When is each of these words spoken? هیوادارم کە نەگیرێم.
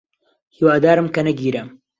هیوادارم 0.55 1.07
کە 1.13 1.21
نەگیرێم. 1.27 1.67